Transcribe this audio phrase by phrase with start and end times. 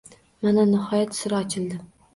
[0.45, 1.85] Mana, nihoyat sir ochildi